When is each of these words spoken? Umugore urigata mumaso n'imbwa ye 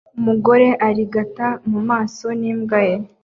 Umugore 0.19 0.67
urigata 0.87 1.47
mumaso 1.71 2.27
n'imbwa 2.39 2.79
ye 2.87 2.95